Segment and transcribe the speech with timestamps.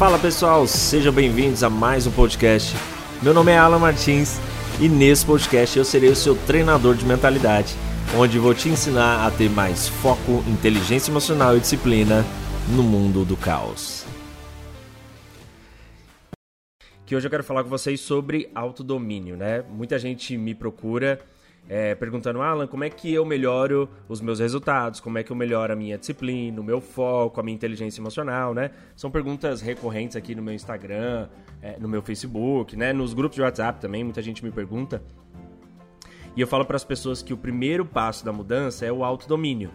[0.00, 2.74] Fala pessoal, sejam bem-vindos a mais um podcast.
[3.22, 4.38] Meu nome é Alan Martins
[4.80, 7.74] e nesse podcast eu serei o seu treinador de mentalidade,
[8.16, 12.24] onde vou te ensinar a ter mais foco, inteligência emocional e disciplina
[12.74, 14.06] no mundo do caos.
[17.04, 19.62] Que hoje eu quero falar com vocês sobre autodomínio, né?
[19.68, 21.20] Muita gente me procura
[21.72, 24.98] é, perguntando, Alan, como é que eu melhoro os meus resultados?
[24.98, 28.52] Como é que eu melhoro a minha disciplina, o meu foco, a minha inteligência emocional,
[28.52, 28.72] né?
[28.96, 31.28] São perguntas recorrentes aqui no meu Instagram,
[31.62, 32.92] é, no meu Facebook, né?
[32.92, 35.00] Nos grupos de WhatsApp também, muita gente me pergunta.
[36.34, 39.70] E eu falo para as pessoas que o primeiro passo da mudança é o autodomínio.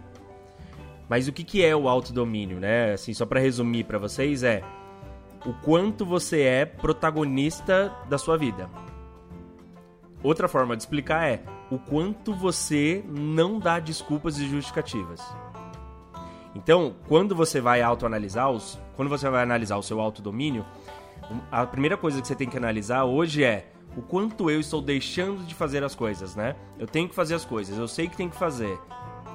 [1.07, 2.91] Mas o que, que é o autodomínio, né?
[2.91, 4.61] Assim, só para resumir para vocês, é
[5.45, 8.69] o quanto você é protagonista da sua vida.
[10.21, 15.21] Outra forma de explicar é o quanto você não dá desculpas e justificativas.
[16.53, 20.65] Então, quando você vai autoanalisar, os, quando você vai analisar o seu autodomínio,
[21.51, 25.43] a primeira coisa que você tem que analisar hoje é o quanto eu estou deixando
[25.45, 26.55] de fazer as coisas, né?
[26.77, 28.79] Eu tenho que fazer as coisas, eu sei que tem que fazer,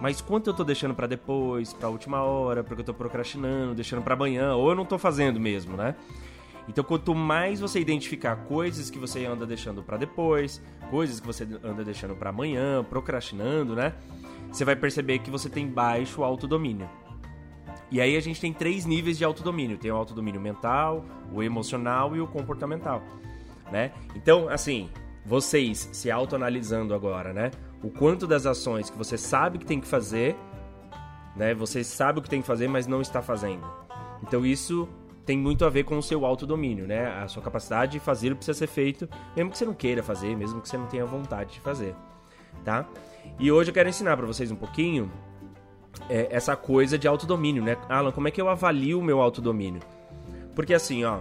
[0.00, 4.02] mas quanto eu estou deixando para depois, para última hora, porque eu estou procrastinando, deixando
[4.02, 5.94] para amanhã, ou eu não estou fazendo mesmo, né?
[6.70, 11.42] Então, quanto mais você identificar coisas que você anda deixando para depois, coisas que você
[11.64, 13.92] anda deixando para amanhã, procrastinando, né?
[14.52, 16.88] Você vai perceber que você tem baixo autodomínio.
[17.90, 22.14] E aí a gente tem três níveis de autodomínio: tem o autodomínio mental, o emocional
[22.14, 23.02] e o comportamental,
[23.72, 23.90] né?
[24.14, 24.88] Então, assim,
[25.26, 27.50] vocês se autoanalisando agora, né?
[27.82, 30.36] O quanto das ações que você sabe que tem que fazer,
[31.34, 31.52] né?
[31.52, 33.66] Você sabe o que tem que fazer, mas não está fazendo.
[34.22, 34.88] Então isso
[35.30, 37.06] tem muito a ver com o seu autodomínio, né?
[37.22, 40.02] A sua capacidade de fazer o que precisa ser feito, mesmo que você não queira
[40.02, 41.94] fazer, mesmo que você não tenha vontade de fazer,
[42.64, 42.84] tá?
[43.38, 45.08] E hoje eu quero ensinar para vocês um pouquinho
[46.08, 47.76] é, essa coisa de autodomínio, né?
[47.88, 49.80] Alan, como é que eu avalio o meu autodomínio?
[50.52, 51.20] Porque assim, ó,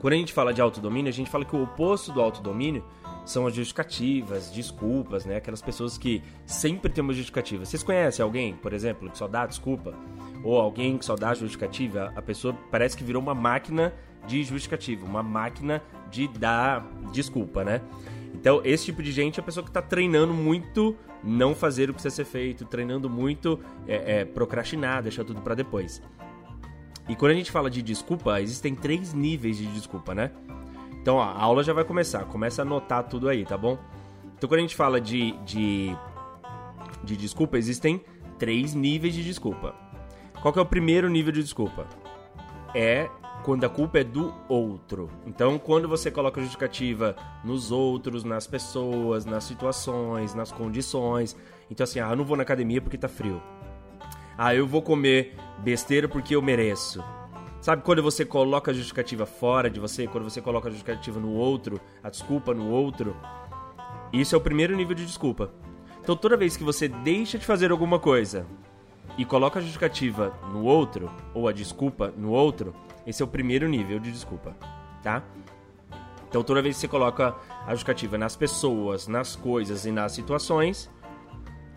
[0.00, 2.82] quando a gente fala de autodomínio, a gente fala que o oposto do autodomínio
[3.24, 5.36] são as justificativas, desculpas, né?
[5.36, 7.64] Aquelas pessoas que sempre têm uma justificativa.
[7.64, 9.94] Vocês conhecem alguém, por exemplo, que só dá desculpa?
[10.42, 12.12] Ou alguém que só dá justificativa?
[12.14, 13.92] A pessoa parece que virou uma máquina
[14.26, 17.80] de justificativa, uma máquina de dar desculpa, né?
[18.34, 21.86] Então, esse tipo de gente é a pessoa que está treinando muito não fazer o
[21.88, 26.00] que precisa ser feito, treinando muito é, é, procrastinar, deixar tudo para depois.
[27.08, 30.30] E quando a gente fala de desculpa, existem três níveis de desculpa, né?
[31.00, 32.24] Então, ó, a aula já vai começar.
[32.26, 33.78] Começa a anotar tudo aí, tá bom?
[34.36, 35.96] Então, quando a gente fala de, de,
[37.02, 38.04] de desculpa, existem
[38.38, 39.74] três níveis de desculpa.
[40.40, 41.86] Qual que é o primeiro nível de desculpa?
[42.74, 43.10] É
[43.42, 45.10] quando a culpa é do outro.
[45.26, 51.36] Então, quando você coloca justificativa nos outros, nas pessoas, nas situações, nas condições.
[51.70, 53.42] Então, assim, ah, eu não vou na academia porque tá frio.
[54.36, 57.02] Ah, eu vou comer besteira porque eu mereço.
[57.60, 61.32] Sabe quando você coloca a justificativa fora de você, quando você coloca a justificativa no
[61.32, 63.16] outro, a desculpa no outro?
[64.12, 65.50] Isso é o primeiro nível de desculpa.
[66.00, 68.46] Então toda vez que você deixa de fazer alguma coisa
[69.18, 72.72] e coloca a justificativa no outro, ou a desculpa no outro,
[73.04, 74.56] esse é o primeiro nível de desculpa,
[75.02, 75.24] tá?
[76.28, 77.34] Então toda vez que você coloca
[77.66, 80.88] a justificativa nas pessoas, nas coisas e nas situações,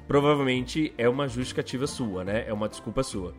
[0.07, 2.46] provavelmente é uma justificativa sua, né?
[2.47, 3.34] É uma desculpa sua.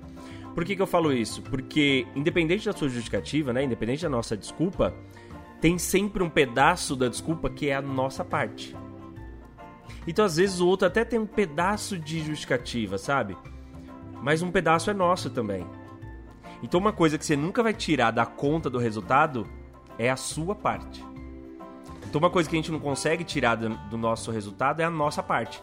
[0.53, 1.41] Por que, que eu falo isso?
[1.43, 3.63] Porque, independente da sua justificativa, né?
[3.63, 4.93] Independente da nossa desculpa,
[5.61, 8.77] tem sempre um pedaço da desculpa que é a nossa parte.
[10.07, 13.37] Então, às vezes, o outro até tem um pedaço de justificativa, sabe?
[14.22, 15.66] Mas um pedaço é nosso também.
[16.62, 19.47] Então, uma coisa que você nunca vai tirar da conta do resultado
[19.99, 21.05] é a sua parte.
[22.09, 25.22] Então, uma coisa que a gente não consegue tirar do nosso resultado é a nossa
[25.22, 25.62] parte.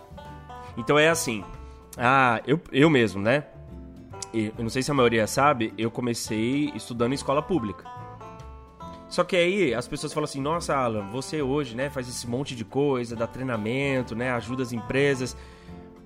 [0.77, 1.43] Então, é assim.
[1.97, 3.45] Ah, eu, eu mesmo, né?
[4.33, 7.83] eu não sei se a maioria sabe, eu comecei estudando em escola pública.
[9.07, 12.55] Só que aí as pessoas falam assim: "Nossa, Alan, você hoje, né, faz esse monte
[12.55, 15.35] de coisa, dá treinamento, né, ajuda as empresas,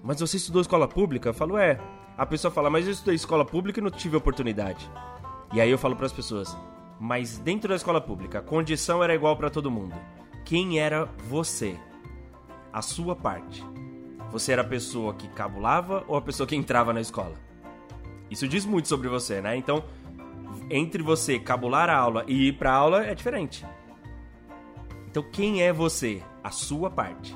[0.01, 1.79] mas você estudou escola pública?" Eu falo: "É".
[2.17, 4.89] A pessoa fala: "Mas eu estudei escola pública e não tive oportunidade".
[5.53, 6.55] E aí eu falo para as pessoas:
[6.99, 9.95] "Mas dentro da escola pública, a condição era igual para todo mundo.
[10.45, 11.77] Quem era você?
[12.71, 13.63] A sua parte.
[14.31, 17.33] Você era a pessoa que cabulava ou a pessoa que entrava na escola?"
[18.29, 19.55] Isso diz muito sobre você, né?
[19.55, 19.83] Então,
[20.69, 23.65] entre você cabular a aula e ir pra aula é diferente.
[25.07, 26.23] Então, quem é você?
[26.43, 27.35] A sua parte.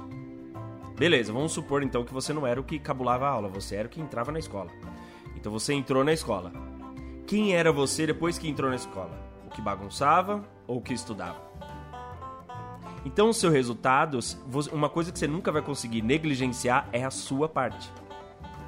[0.98, 3.88] Beleza, vamos supor então que você não era o que cabulava a aula, você era
[3.88, 4.72] o que entrava na escola.
[5.36, 6.52] Então você entrou na escola.
[7.28, 9.12] Quem era você depois que entrou na escola?
[9.46, 11.46] O que bagunçava ou o que estudava?
[13.06, 14.38] Então, os seus resultados,
[14.72, 17.90] uma coisa que você nunca vai conseguir negligenciar é a sua parte.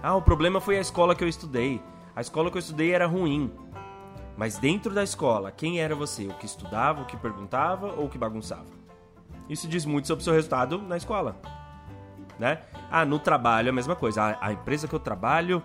[0.01, 1.81] Ah, o problema foi a escola que eu estudei.
[2.15, 3.51] A escola que eu estudei era ruim.
[4.37, 6.27] Mas dentro da escola, quem era você?
[6.27, 8.67] O que estudava, o que perguntava ou o que bagunçava?
[9.49, 11.58] Isso diz muito sobre o seu resultado na escola.
[12.39, 12.59] Né?
[12.89, 14.23] Ah, no trabalho é a mesma coisa.
[14.23, 15.61] A, a empresa que eu trabalho,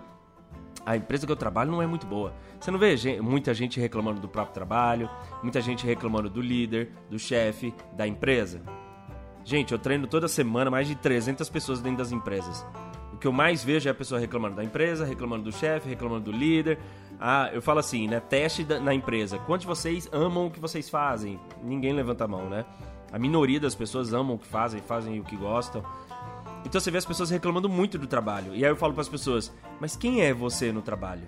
[0.85, 2.33] a empresa que eu trabalho não é muito boa.
[2.59, 5.09] Você não vê gente, muita gente reclamando do próprio trabalho,
[5.41, 8.61] muita gente reclamando do líder, do chefe, da empresa.
[9.43, 12.65] Gente, eu treino toda semana mais de 300 pessoas dentro das empresas.
[13.13, 16.31] O que eu mais vejo é a pessoa reclamando da empresa, reclamando do chefe, reclamando
[16.31, 16.79] do líder.
[17.19, 18.19] Ah, eu falo assim, né?
[18.19, 19.37] Teste na empresa.
[19.39, 21.39] Quantos de vocês amam o que vocês fazem?
[21.63, 22.65] Ninguém levanta a mão, né?
[23.11, 25.81] A minoria das pessoas amam o que fazem, fazem o que gostam.
[26.65, 28.55] Então você vê as pessoas reclamando muito do trabalho.
[28.55, 31.27] E aí eu falo para as pessoas: "Mas quem é você no trabalho?"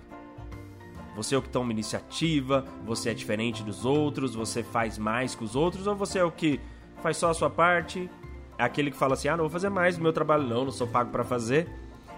[1.14, 5.42] Você é o que toma iniciativa, você é diferente dos outros, você faz mais que
[5.44, 6.60] os outros ou você é o que
[7.02, 8.10] faz só a sua parte?
[8.58, 10.72] É aquele que fala assim: "Ah, não vou fazer mais do meu trabalho não, não
[10.72, 11.68] sou pago para fazer".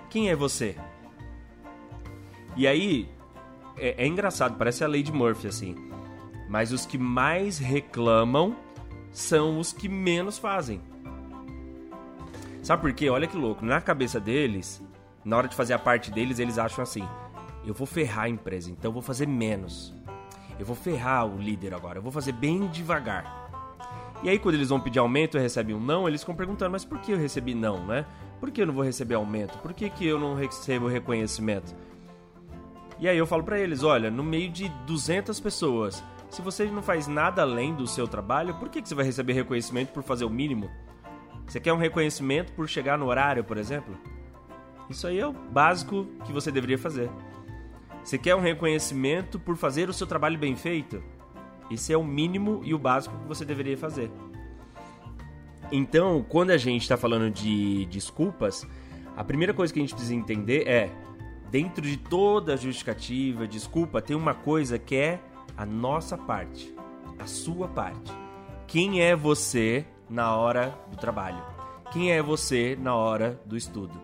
[0.08, 0.76] Quem é você?
[2.56, 3.08] E aí
[3.76, 5.74] é, é engraçado, parece a de Murphy assim.
[6.48, 8.56] Mas os que mais reclamam
[9.12, 10.89] são os que menos fazem.
[12.62, 13.08] Sabe por quê?
[13.08, 13.64] Olha que louco.
[13.64, 14.82] Na cabeça deles,
[15.24, 17.06] na hora de fazer a parte deles, eles acham assim:
[17.64, 19.94] eu vou ferrar a empresa, então eu vou fazer menos.
[20.58, 23.40] Eu vou ferrar o líder agora, eu vou fazer bem devagar.
[24.22, 26.84] E aí, quando eles vão pedir aumento e recebem um não, eles ficam perguntando: mas
[26.84, 28.04] por que eu recebi não, né?
[28.38, 29.58] Por que eu não vou receber aumento?
[29.58, 31.74] Por que, que eu não recebo reconhecimento?
[32.98, 36.82] E aí eu falo para eles: olha, no meio de 200 pessoas, se você não
[36.82, 40.26] faz nada além do seu trabalho, por que, que você vai receber reconhecimento por fazer
[40.26, 40.70] o mínimo?
[41.50, 43.98] Você quer um reconhecimento por chegar no horário, por exemplo?
[44.88, 47.10] Isso aí é o básico que você deveria fazer.
[48.04, 51.02] Você quer um reconhecimento por fazer o seu trabalho bem feito?
[51.68, 54.12] Esse é o mínimo e o básico que você deveria fazer.
[55.72, 58.64] Então, quando a gente está falando de desculpas,
[59.16, 60.88] a primeira coisa que a gente precisa entender é:
[61.50, 65.18] dentro de toda justificativa, desculpa, tem uma coisa que é
[65.56, 66.72] a nossa parte,
[67.18, 68.12] a sua parte.
[68.68, 71.42] Quem é você na hora do trabalho?
[71.92, 73.98] Quem é você na hora do estudo?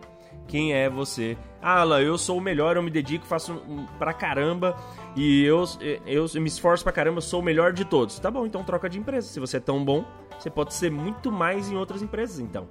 [0.47, 1.37] Quem é você?
[1.61, 3.61] Ah, Alan, eu sou o melhor, eu me dedico, faço
[3.99, 4.77] pra caramba
[5.15, 5.65] e eu,
[6.05, 8.17] eu me esforço pra caramba, sou o melhor de todos.
[8.17, 9.27] Tá bom, então troca de empresa.
[9.27, 10.05] Se você é tão bom,
[10.39, 12.67] você pode ser muito mais em outras empresas, então.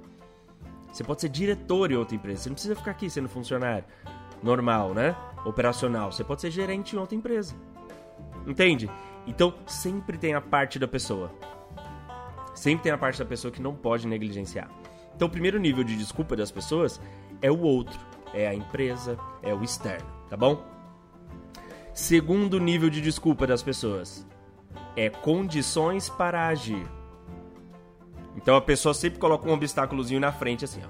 [0.91, 2.43] Você pode ser diretor em outra empresa.
[2.43, 3.85] Você não precisa ficar aqui sendo funcionário
[4.41, 5.15] normal, né?
[5.45, 6.11] Operacional.
[6.11, 7.55] Você pode ser gerente em outra empresa.
[8.47, 8.89] Entende?
[9.27, 11.31] Então, sempre tem a parte da pessoa.
[12.57, 14.67] Sempre tem a parte da pessoa que não pode negligenciar.
[15.15, 16.99] Então, o primeiro nível de desculpa das pessoas
[17.39, 17.99] é o outro,
[18.33, 20.65] é a empresa, é o externo, tá bom?
[21.93, 24.25] Segundo nível de desculpa das pessoas
[24.95, 26.83] é condições para agir.
[28.35, 30.89] Então a pessoa sempre coloca um obstáculozinho na frente assim, ó.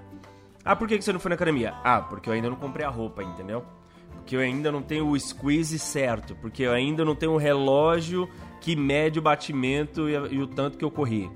[0.64, 1.74] Ah, por que você não foi na academia?
[1.84, 3.66] Ah, porque eu ainda não comprei a roupa, entendeu?
[4.14, 8.30] Porque eu ainda não tenho o squeeze certo, porque eu ainda não tenho o relógio
[8.60, 11.32] que mede o batimento e, o tanto que eu corri.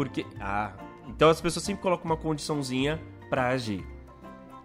[0.00, 0.24] Porque.
[0.40, 0.72] Ah.
[1.08, 2.98] Então as pessoas sempre colocam uma condiçãozinha
[3.28, 3.84] para agir.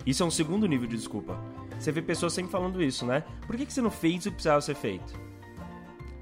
[0.05, 1.37] Isso é um segundo nível de desculpa.
[1.77, 3.21] Você vê pessoas sempre falando isso, né?
[3.45, 5.13] Por que, que você não fez o que precisava ser feito?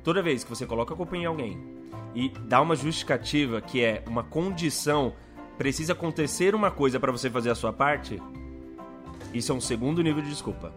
[0.03, 1.63] Toda vez que você coloca a culpa em alguém
[2.15, 5.13] e dá uma justificativa que é uma condição,
[5.59, 8.19] precisa acontecer uma coisa para você fazer a sua parte,
[9.31, 10.73] isso é um segundo nível de desculpa.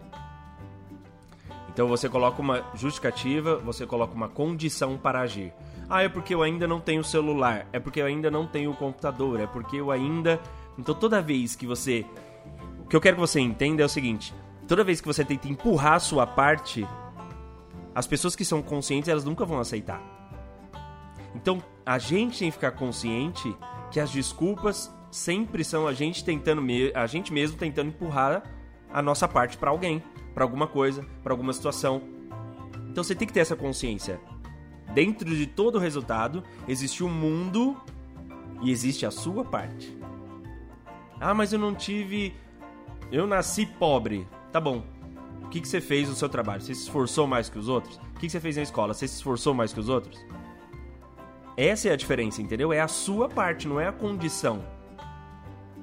[1.69, 5.51] Então você coloca uma justificativa, você coloca uma condição para agir.
[5.89, 9.39] Ah, é porque eu ainda não tenho celular, é porque eu ainda não tenho computador,
[9.39, 10.39] é porque eu ainda.
[10.77, 12.05] Então toda vez que você.
[12.83, 14.33] O que eu quero que você entenda é o seguinte:
[14.67, 16.85] toda vez que você tenta empurrar a sua parte,
[17.95, 20.01] as pessoas que são conscientes elas nunca vão aceitar.
[21.33, 23.55] Então a gente tem que ficar consciente
[23.89, 26.61] que as desculpas sempre são a gente tentando
[26.93, 28.43] a gente mesmo tentando empurrar
[28.91, 30.03] a nossa parte para alguém
[30.37, 31.99] para alguma coisa, para alguma situação.
[32.91, 34.21] Então você tem que ter essa consciência.
[34.93, 37.77] Dentro de todo o resultado, existe o mundo
[38.61, 39.97] e existe a sua parte.
[41.19, 42.35] Ah, mas eu não tive.
[43.11, 44.27] Eu nasci pobre.
[44.51, 44.83] Tá bom.
[45.43, 46.61] O que, que você fez no seu trabalho?
[46.61, 47.95] Você se esforçou mais que os outros?
[47.95, 48.93] O que, que você fez na escola?
[48.93, 50.19] Você se esforçou mais que os outros?
[51.55, 52.71] Essa é a diferença, entendeu?
[52.73, 54.63] É a sua parte, não é a condição.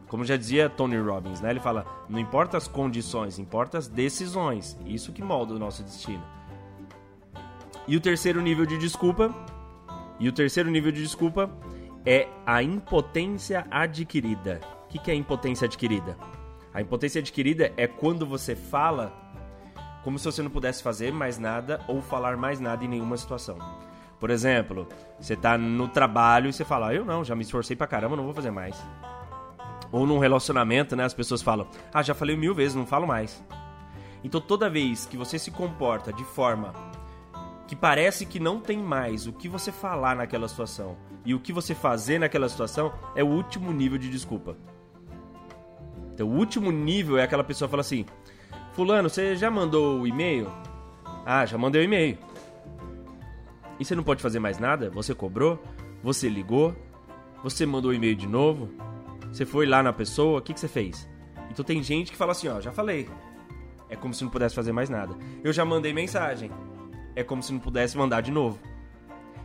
[0.07, 1.51] Como já dizia Tony Robbins, né?
[1.51, 4.79] Ele fala: não importa as condições, importa as decisões.
[4.87, 6.23] Isso que molda o nosso destino.
[7.87, 9.35] E o terceiro nível de desculpa,
[10.19, 11.51] e o terceiro nível de desculpa
[12.07, 14.61] é a impotência adquirida.
[14.85, 16.17] O que é impotência adquirida?
[16.73, 19.13] A impotência adquirida é quando você fala
[20.03, 23.59] como se você não pudesse fazer mais nada ou falar mais nada em nenhuma situação.
[24.21, 24.87] Por exemplo,
[25.19, 28.17] você está no trabalho e você fala: ah, Eu não, já me esforcei pra caramba,
[28.17, 28.81] não vou fazer mais.
[29.91, 33.43] Ou num relacionamento, né, as pessoas falam: "Ah, já falei mil vezes, não falo mais".
[34.23, 36.73] Então toda vez que você se comporta de forma
[37.75, 41.53] que parece que não tem mais o que você falar naquela situação e o que
[41.53, 44.57] você fazer naquela situação é o último nível de desculpa.
[46.13, 48.07] Então, o último nível é aquela pessoa fala assim:
[48.75, 50.49] Fulano, você já mandou o e-mail?
[51.27, 52.17] Ah, já mandei o e-mail.
[53.81, 54.89] E você não pode fazer mais nada?
[54.91, 55.61] Você cobrou?
[56.01, 56.77] Você ligou?
[57.43, 58.71] Você mandou o e-mail de novo?
[59.33, 60.39] Você foi lá na pessoa?
[60.39, 61.09] O que, que você fez?
[61.51, 63.09] Então tem gente que fala assim, ó, já falei.
[63.89, 65.17] É como se não pudesse fazer mais nada.
[65.43, 66.53] Eu já mandei mensagem.
[67.17, 68.59] É como se não pudesse mandar de novo.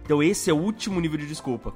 [0.04, 1.74] Então esse é o último nível de desculpa.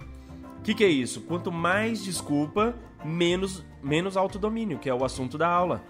[0.59, 1.21] O que, que é isso?
[1.21, 2.73] Quanto mais desculpa,
[3.03, 5.83] menos, menos autodomínio, que é o assunto da aula.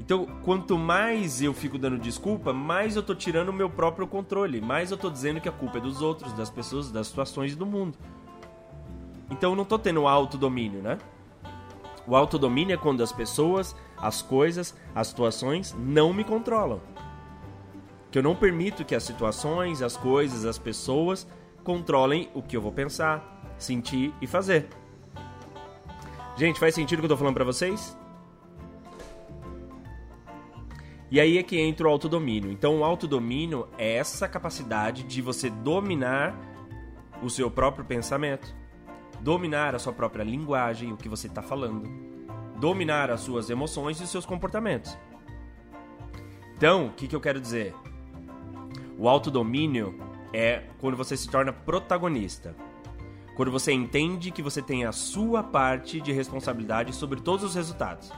[0.00, 4.60] Então, quanto mais eu fico dando desculpa, mais eu tô tirando o meu próprio controle,
[4.60, 7.64] mais eu tô dizendo que a culpa é dos outros, das pessoas, das situações do
[7.64, 7.96] mundo.
[9.30, 10.98] Então eu não tô tendo autodomínio, né?
[12.06, 16.80] O autodomínio é quando as pessoas, as coisas, as situações não me controlam.
[18.12, 21.26] Que eu não permito que as situações, as coisas, as pessoas
[21.64, 24.68] controlem o que eu vou pensar, sentir e fazer.
[26.36, 27.96] Gente, faz sentido o que eu tô falando para vocês?
[31.10, 32.50] E aí é que entra o autodomínio.
[32.50, 36.34] Então, o autodomínio é essa capacidade de você dominar
[37.22, 38.54] o seu próprio pensamento,
[39.20, 41.88] dominar a sua própria linguagem, o que você está falando,
[42.58, 44.96] dominar as suas emoções e os seus comportamentos.
[46.56, 47.74] Então, o que, que eu quero dizer?
[49.02, 49.98] O autodomínio
[50.32, 52.54] é quando você se torna protagonista.
[53.34, 58.12] Quando você entende que você tem a sua parte de responsabilidade sobre todos os resultados.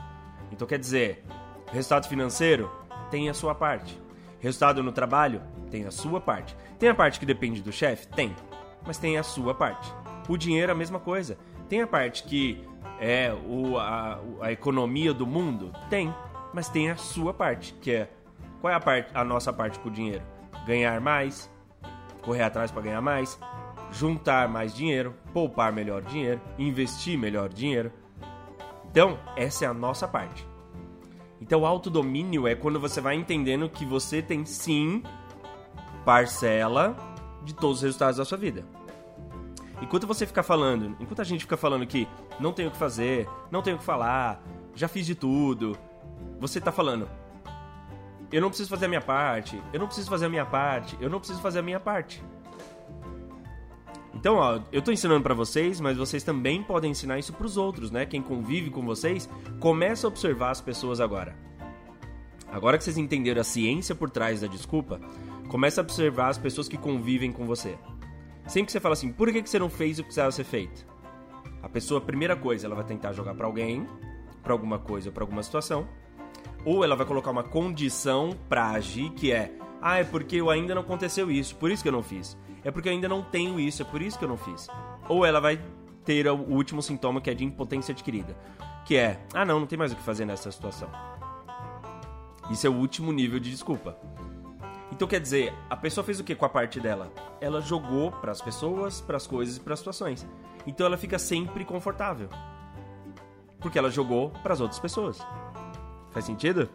[0.52, 1.24] Então, quer dizer,
[1.72, 2.70] resultado financeiro,
[3.10, 3.98] tem a sua parte.
[4.40, 6.54] Resultado no trabalho tem a sua parte.
[6.78, 8.06] Tem a parte que depende do chefe?
[8.08, 8.36] Tem.
[8.86, 9.90] Mas tem a sua parte.
[10.28, 11.38] O dinheiro é a mesma coisa.
[11.66, 12.62] Tem a parte que
[13.00, 15.72] é o, a, a economia do mundo?
[15.88, 16.14] Tem.
[16.52, 18.10] Mas tem a sua parte, que é
[18.60, 20.33] qual é a, parte, a nossa parte com o dinheiro?
[20.66, 21.50] Ganhar mais,
[22.23, 23.38] correr atrás para ganhar mais,
[23.92, 27.92] juntar mais dinheiro, poupar melhor dinheiro, investir melhor dinheiro.
[28.90, 30.46] Então, essa é a nossa parte.
[31.40, 35.02] Então, o autodomínio é quando você vai entendendo que você tem sim
[36.04, 36.96] parcela
[37.44, 38.64] de todos os resultados da sua vida.
[39.82, 42.08] Enquanto você ficar falando, enquanto a gente fica falando que
[42.40, 44.42] não tenho o que fazer, não tenho o que falar,
[44.75, 45.76] já fiz de tudo,
[46.40, 47.08] você tá falando,
[48.34, 51.08] eu não preciso fazer a minha parte, eu não preciso fazer a minha parte, eu
[51.08, 52.20] não preciso fazer a minha parte.
[54.12, 57.56] Então, ó, eu tô ensinando para vocês, mas vocês também podem ensinar isso para os
[57.56, 58.04] outros, né?
[58.04, 61.36] Quem convive com vocês, começa a observar as pessoas agora.
[62.50, 65.00] Agora que vocês entenderam a ciência por trás da desculpa,
[65.48, 67.78] começa a observar as pessoas que convivem com você.
[68.48, 70.84] Sempre que você fala assim, por que você não fez o que precisava ser feito?
[71.62, 73.86] A pessoa, primeira coisa, ela vai tentar jogar para alguém,
[74.42, 75.86] para alguma coisa para alguma situação,
[76.64, 80.75] ou ela vai colocar uma condição para agir que é, ah, é porque eu ainda
[80.75, 83.61] não aconteceu isso, por isso que eu não fiz é porque eu ainda não tenho
[83.61, 84.68] isso, é por isso que eu não fiz.
[85.09, 85.61] Ou ela vai
[86.04, 88.37] ter o último sintoma que é de impotência adquirida,
[88.87, 90.88] que é, ah não, não tem mais o que fazer nessa situação.
[92.50, 93.97] Isso é o último nível de desculpa.
[94.90, 97.12] Então quer dizer, a pessoa fez o que com a parte dela?
[97.40, 100.26] Ela jogou para as pessoas, para as coisas e para as situações.
[100.66, 102.28] Então ela fica sempre confortável.
[103.61, 105.18] Porque ela jogou para as outras pessoas.
[106.14, 106.71] Faz sentido?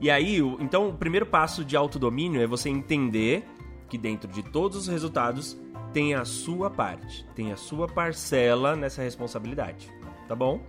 [0.00, 3.44] E aí, então o primeiro passo de autodomínio é você entender
[3.88, 5.60] que dentro de todos os resultados
[5.92, 9.92] tem a sua parte, tem a sua parcela nessa responsabilidade,
[10.26, 10.62] tá bom?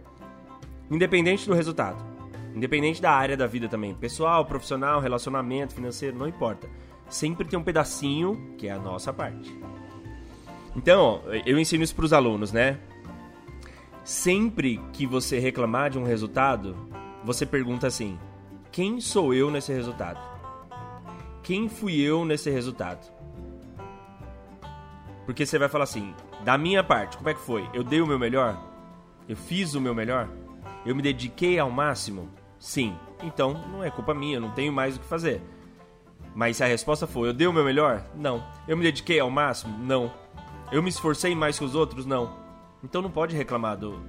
[0.89, 2.03] Independente do resultado,
[2.53, 6.67] independente da área da vida também, pessoal, profissional, relacionamento, financeiro, não importa.
[7.07, 9.57] Sempre tem um pedacinho que é a nossa parte.
[10.75, 12.79] Então, eu ensino isso para os alunos, né?
[14.03, 16.75] Sempre que você reclamar de um resultado,
[17.23, 18.17] você pergunta assim:
[18.71, 20.31] quem sou eu nesse resultado?
[21.43, 23.11] quem fui eu nesse resultado.
[25.25, 26.13] Porque você vai falar assim,
[26.43, 27.67] da minha parte, como é que foi?
[27.73, 28.57] Eu dei o meu melhor?
[29.27, 30.29] Eu fiz o meu melhor?
[30.85, 32.29] Eu me dediquei ao máximo?
[32.59, 32.95] Sim.
[33.23, 35.41] Então, não é culpa minha, não tenho mais o que fazer.
[36.33, 38.03] Mas se a resposta for, eu dei o meu melhor?
[38.15, 38.43] Não.
[38.67, 39.77] Eu me dediquei ao máximo?
[39.77, 40.11] Não.
[40.71, 42.05] Eu me esforcei mais que os outros?
[42.05, 42.35] Não.
[42.83, 43.99] Então não pode reclamar do,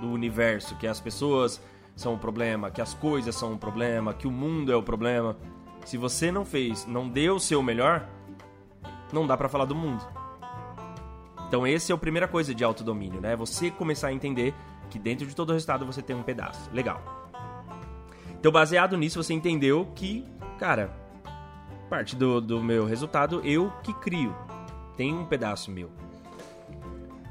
[0.00, 1.60] do universo, que as pessoas
[2.00, 5.36] são um problema, que as coisas são um problema, que o mundo é o problema.
[5.84, 8.08] Se você não fez, não deu o seu melhor,
[9.12, 10.02] não dá para falar do mundo.
[11.46, 13.36] Então esse é a primeira coisa de autodomínio, né?
[13.36, 14.54] Você começar a entender
[14.88, 16.70] que dentro de todo o resultado você tem um pedaço.
[16.72, 17.02] Legal.
[18.38, 20.26] Então baseado nisso você entendeu que,
[20.58, 20.96] cara,
[21.90, 24.34] parte do, do meu resultado eu que crio.
[24.96, 25.90] Tem um pedaço meu.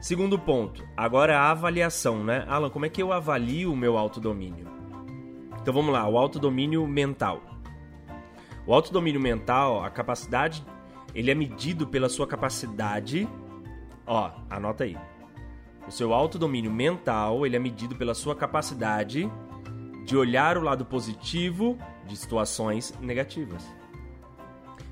[0.01, 2.45] Segundo ponto, agora a avaliação, né?
[2.47, 4.65] Alan, como é que eu avalio o meu autodomínio?
[5.61, 7.41] Então vamos lá, o autodomínio mental.
[8.65, 10.65] O autodomínio mental, a capacidade,
[11.13, 13.27] ele é medido pela sua capacidade.
[14.07, 14.97] Ó, anota aí.
[15.85, 19.29] O seu autodomínio mental, ele é medido pela sua capacidade
[20.05, 23.67] de olhar o lado positivo de situações negativas.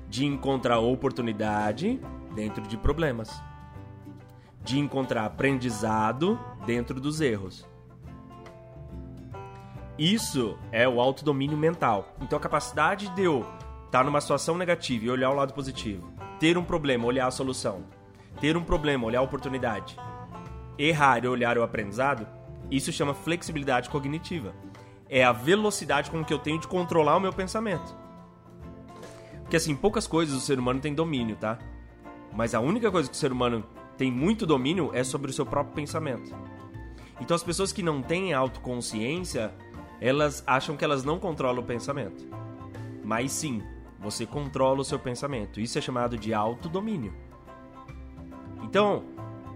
[0.06, 1.98] De encontrar oportunidade
[2.34, 3.47] dentro de problemas.
[4.68, 7.66] De encontrar aprendizado dentro dos erros.
[9.98, 12.14] Isso é o autodomínio mental.
[12.20, 13.46] Então a capacidade de eu
[13.86, 17.82] estar numa situação negativa e olhar o lado positivo, ter um problema, olhar a solução,
[18.42, 19.98] ter um problema, olhar a oportunidade,
[20.76, 22.26] errar e olhar o aprendizado,
[22.70, 24.52] isso chama flexibilidade cognitiva.
[25.08, 27.96] É a velocidade com que eu tenho de controlar o meu pensamento.
[29.40, 31.58] Porque assim, poucas coisas o ser humano tem domínio, tá?
[32.34, 33.64] Mas a única coisa que o ser humano
[33.98, 36.34] tem muito domínio é sobre o seu próprio pensamento.
[37.20, 39.52] Então as pessoas que não têm autoconsciência,
[40.00, 42.24] elas acham que elas não controlam o pensamento.
[43.04, 43.60] Mas sim,
[43.98, 45.60] você controla o seu pensamento.
[45.60, 47.12] Isso é chamado de autodomínio.
[48.62, 49.02] Então,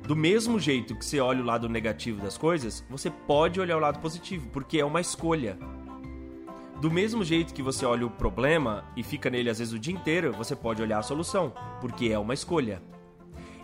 [0.07, 3.81] do mesmo jeito que você olha o lado negativo das coisas, você pode olhar o
[3.81, 5.57] lado positivo, porque é uma escolha.
[6.81, 9.95] Do mesmo jeito que você olha o problema e fica nele às vezes o dia
[9.95, 12.83] inteiro, você pode olhar a solução, porque é uma escolha.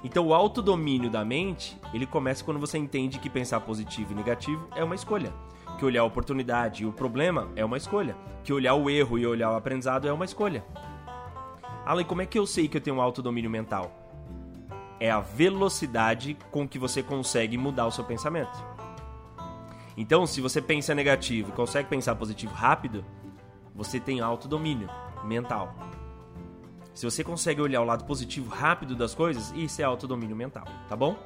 [0.03, 4.69] Então o autodomínio da mente, ele começa quando você entende que pensar positivo e negativo
[4.77, 5.33] é uma escolha.
[5.79, 8.17] Que olhar a oportunidade e o problema é uma escolha.
[8.45, 10.65] Que olhar o erro e olhar o aprendizado é uma escolha.
[11.85, 13.91] Alan, como é que eu sei que eu tenho um autodomínio mental?
[15.01, 18.63] É a velocidade com que você consegue mudar o seu pensamento.
[19.97, 23.05] Então, se você pensa negativo e consegue pensar positivo rápido,
[23.75, 24.89] você tem autodomínio
[25.25, 25.75] mental.
[26.99, 30.97] Se você consegue olhar o lado positivo rápido das coisas, isso é autodomínio mental, tá
[30.97, 31.17] bom?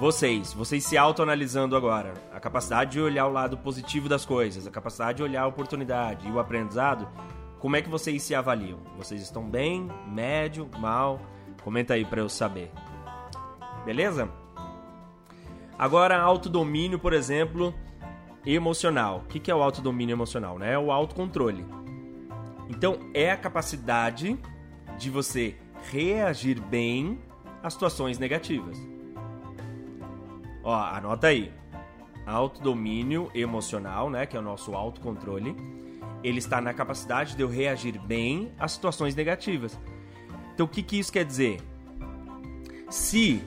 [0.00, 4.70] Vocês, vocês se autoanalisando agora, a capacidade de olhar o lado positivo das coisas, a
[4.70, 7.06] capacidade de olhar a oportunidade e o aprendizado,
[7.58, 8.78] como é que vocês se avaliam?
[8.96, 11.20] Vocês estão bem, médio, mal?
[11.62, 12.72] Comenta aí para eu saber.
[13.84, 14.30] Beleza?
[15.78, 17.74] Agora, autodomínio, por exemplo,
[18.46, 19.24] emocional.
[19.26, 20.58] O que é o autodomínio emocional?
[20.58, 20.72] Né?
[20.72, 21.66] É o autocontrole.
[22.70, 24.38] Então, é a capacidade
[24.98, 25.56] de você
[25.90, 27.18] reagir bem
[27.62, 28.78] a situações negativas.
[30.62, 31.52] Ó, anota aí.
[32.26, 35.54] Autodomínio emocional, né, que é o nosso autocontrole,
[36.22, 39.78] ele está na capacidade de eu reagir bem a situações negativas.
[40.54, 41.60] Então, o que, que isso quer dizer?
[42.88, 43.42] Se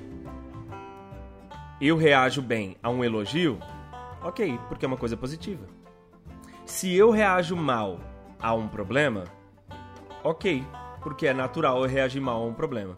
[1.81, 3.57] eu reajo bem a um elogio,
[4.21, 5.65] ok, porque é uma coisa positiva.
[6.65, 7.99] Se eu reajo mal
[8.39, 9.23] a um problema,
[10.23, 10.63] ok,
[11.01, 12.97] porque é natural eu reagir mal a um problema.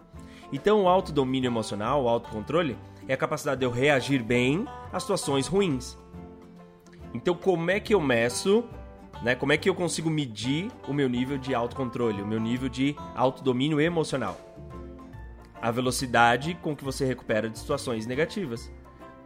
[0.51, 5.47] Então, o autodomínio emocional, o autocontrole, é a capacidade de eu reagir bem a situações
[5.47, 5.97] ruins.
[7.13, 8.63] Então, como é que eu meço,
[9.23, 9.35] né?
[9.35, 12.95] Como é que eu consigo medir o meu nível de autocontrole, o meu nível de
[13.15, 14.37] autodomínio emocional?
[15.61, 18.71] A velocidade com que você recupera de situações negativas.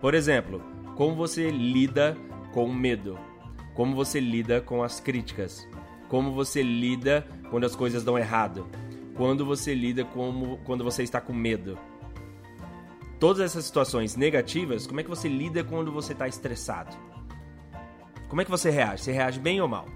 [0.02, 0.62] Por exemplo,
[0.96, 2.18] como você lida
[2.54, 3.18] com o medo,
[3.74, 5.68] como você lida com as críticas,
[6.14, 8.68] como você lida quando as coisas dão errado,
[9.18, 11.76] quando você lida com quando você está com medo.
[13.20, 16.96] Todas essas situações negativas, como é que você lida quando você está estressado?
[18.30, 19.02] Como é que você reage?
[19.02, 19.88] Você reage bem ou mal?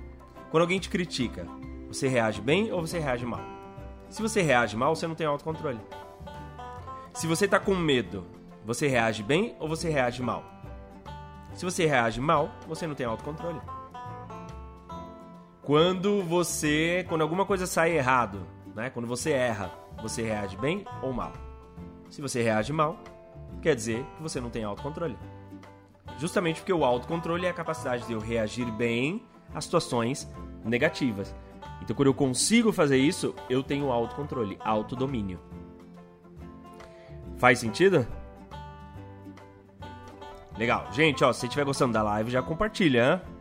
[0.50, 1.46] Quando alguém te critica,
[1.88, 3.44] você reage bem ou você reage mal?
[4.10, 5.80] Se você reage mal, você não tem autocontrole.
[7.14, 8.26] Se você está com medo,
[8.66, 10.44] você reage bem ou você reage mal?
[11.54, 13.62] Se você reage mal, você não tem autocontrole.
[15.68, 18.90] Quando você, quando alguma coisa sai errado, né?
[18.90, 19.70] Quando você erra,
[20.02, 21.34] você reage bem ou mal?
[22.10, 22.98] Se você reage mal,
[23.62, 25.18] quer dizer que você não tem autocontrole.
[26.18, 29.22] Justamente porque o autocontrole é a capacidade de eu reagir bem
[29.54, 30.26] a situações
[30.64, 31.36] negativas.
[31.82, 35.38] Então, quando eu consigo fazer isso, eu tenho autocontrole, autodomínio.
[37.36, 38.08] Faz sentido?
[40.58, 40.88] Legal.
[40.94, 43.37] Gente, ó, se você estiver gostando da live, já compartilha, hein?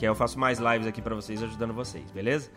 [0.00, 2.50] Que aí eu faço mais lives aqui para vocês, ajudando vocês, beleza?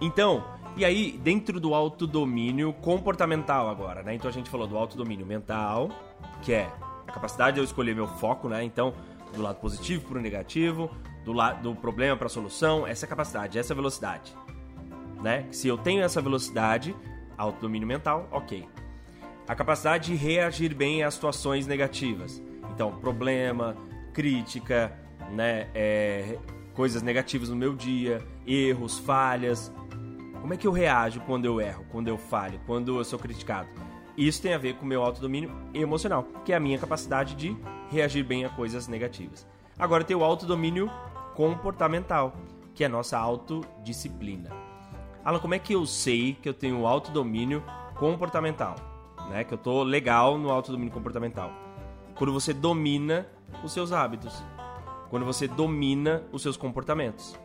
[0.00, 0.44] Então,
[0.76, 4.12] e aí, dentro do autodomínio comportamental agora, né?
[4.12, 5.88] Então a gente falou do autodomínio mental,
[6.42, 6.68] que é
[7.06, 8.64] a capacidade de eu escolher meu foco, né?
[8.64, 8.92] Então,
[9.36, 10.90] do lado positivo para o negativo,
[11.24, 14.36] do lado do problema para a solução, essa capacidade, essa velocidade,
[15.22, 15.46] né?
[15.52, 16.92] Se eu tenho essa velocidade,
[17.38, 18.68] autodomínio mental, ok.
[19.46, 22.42] A capacidade de reagir bem às situações negativas.
[22.72, 23.76] Então, problema,
[24.12, 26.38] crítica, né, é,
[26.74, 29.72] coisas negativas no meu dia, erros, falhas.
[30.40, 33.68] Como é que eu reajo quando eu erro, quando eu falho, quando eu sou criticado?
[34.16, 37.56] Isso tem a ver com o meu autodomínio emocional, que é a minha capacidade de
[37.90, 39.46] reagir bem a coisas negativas.
[39.78, 40.90] Agora tem o autodomínio
[41.34, 42.34] comportamental.
[42.74, 44.50] que é a nossa autodisciplina.
[45.24, 47.62] Alan, como é que eu sei que eu tenho autodomínio
[47.96, 48.74] comportamental?
[49.30, 49.44] Né?
[49.44, 51.52] Que eu tô legal no autodomínio comportamental.
[52.16, 53.28] Quando você domina
[53.62, 54.42] os seus hábitos.
[55.14, 57.38] Quando você domina os seus comportamentos.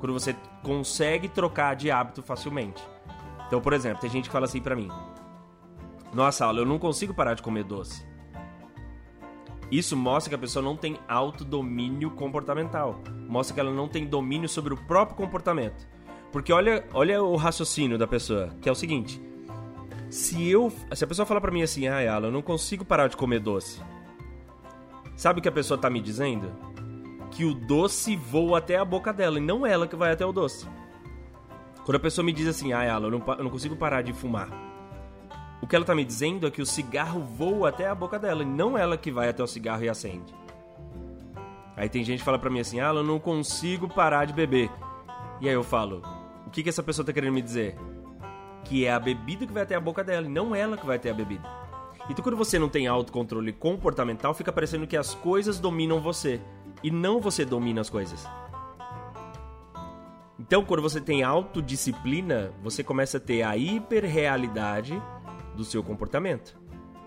[0.00, 2.82] Quando você consegue trocar de hábito facilmente.
[3.46, 4.88] Então, por exemplo, tem gente que fala assim pra mim:
[6.12, 8.04] Nossa, Alan, eu não consigo parar de comer doce.
[9.70, 13.00] Isso mostra que a pessoa não tem autodomínio comportamental.
[13.28, 15.86] Mostra que ela não tem domínio sobre o próprio comportamento.
[16.32, 19.22] Porque olha, olha o raciocínio da pessoa, que é o seguinte:
[20.10, 23.06] se eu, se a pessoa falar para mim assim, ah, Alan, eu não consigo parar
[23.06, 23.80] de comer doce.
[25.14, 26.73] Sabe o que a pessoa tá me dizendo?
[27.34, 30.32] Que o doce voa até a boca dela e não ela que vai até o
[30.32, 30.66] doce.
[31.84, 34.12] Quando a pessoa me diz assim, ah, Alan, eu não, eu não consigo parar de
[34.12, 34.48] fumar.
[35.60, 38.42] O que ela tá me dizendo é que o cigarro voa até a boca dela
[38.42, 40.34] e não ela que vai até o cigarro e acende.
[41.76, 44.70] Aí tem gente que fala pra mim assim, ah, eu não consigo parar de beber.
[45.40, 46.02] E aí eu falo,
[46.54, 47.76] que, que essa pessoa tá querendo me dizer?
[48.62, 50.96] Que é a bebida que vai até a boca dela, e não ela que vai
[50.96, 51.42] até a bebida.
[52.08, 56.40] Então, quando você não tem autocontrole comportamental, fica parecendo que as coisas dominam você
[56.84, 58.28] e não você domina as coisas.
[60.38, 65.02] Então, quando você tem autodisciplina, você começa a ter a hiperrealidade
[65.56, 66.54] do seu comportamento.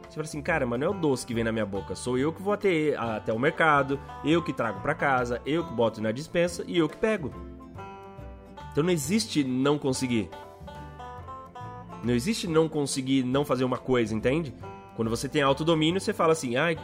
[0.02, 2.18] Você fala assim, cara, mas não é o doce que vem na minha boca, sou
[2.18, 6.02] eu que vou até, até o mercado, eu que trago para casa, eu que boto
[6.02, 7.32] na dispensa e eu que pego.
[8.72, 10.30] Então não existe não conseguir.
[12.04, 14.56] Não existe não conseguir não fazer uma coisa, entende?
[14.96, 16.78] Quando você tem autodomínio, você fala assim: ai,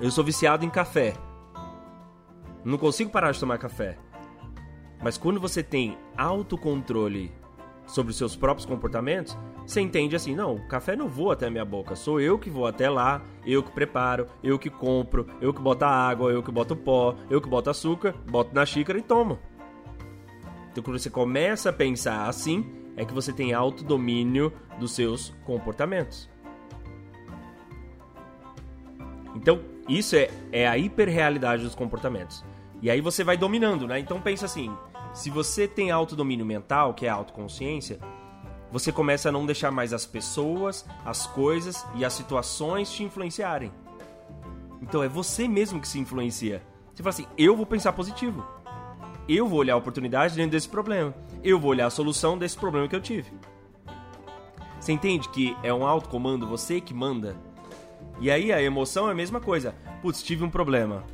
[0.00, 1.14] eu sou viciado em café.
[2.64, 3.98] Não consigo parar de tomar café.
[5.02, 7.32] Mas quando você tem autocontrole
[7.86, 11.50] sobre os seus próprios comportamentos, você entende assim: não, o café não voa até a
[11.50, 15.52] minha boca, sou eu que vou até lá, eu que preparo, eu que compro, eu
[15.52, 18.98] que boto a água, eu que boto pó, eu que boto açúcar, boto na xícara
[18.98, 19.38] e tomo.
[20.70, 22.64] Então, quando você começa a pensar assim,
[22.96, 26.30] é que você tem autodomínio dos seus comportamentos.
[29.34, 32.44] Então, isso é, é a hiperrealidade dos comportamentos.
[32.82, 34.00] E aí você vai dominando, né?
[34.00, 34.76] Então pensa assim,
[35.14, 38.00] se você tem autodomínio mental, que é a autoconsciência,
[38.72, 43.70] você começa a não deixar mais as pessoas, as coisas e as situações te influenciarem.
[44.80, 46.60] Então é você mesmo que se influencia.
[46.92, 48.44] Você fala assim, eu vou pensar positivo.
[49.28, 51.14] Eu vou olhar a oportunidade dentro desse problema.
[51.44, 53.30] Eu vou olhar a solução desse problema que eu tive.
[54.80, 57.36] Você entende que é um autocomando, você que manda?
[58.20, 59.76] E aí a emoção é a mesma coisa.
[60.00, 61.04] Putz, tive um problema.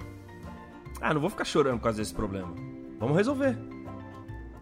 [1.00, 2.54] Ah, não vou ficar chorando por causa desse problema.
[2.98, 3.56] Vamos resolver.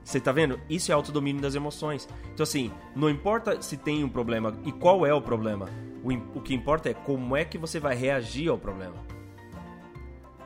[0.04, 0.60] Você tá vendo?
[0.70, 2.08] Isso é autodomínio das emoções.
[2.32, 5.68] Então, assim, não importa se tem um problema e qual é o problema.
[6.04, 8.94] O, o que importa é como é que você vai reagir ao problema.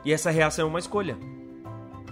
[0.03, 1.15] E essa reação é uma escolha